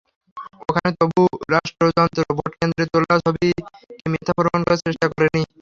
[0.61, 1.21] ওখানে তবু
[1.53, 5.41] রাষ্ট্রযন্ত্র ভোটকেন্দ্রের তোলা ছবিকে মিথ্যা প্রমাণ করার চেষ্টা করেনি।